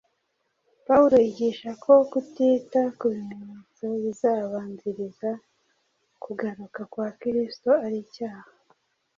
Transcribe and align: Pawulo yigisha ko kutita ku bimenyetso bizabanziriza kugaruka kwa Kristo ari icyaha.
Pawulo 0.87 1.15
yigisha 1.25 1.69
ko 1.83 1.91
kutita 2.11 2.81
ku 2.97 3.05
bimenyetso 3.13 3.85
bizabanziriza 4.03 5.29
kugaruka 6.23 6.81
kwa 6.91 7.07
Kristo 7.19 7.71
ari 7.85 7.97
icyaha. 8.05 8.49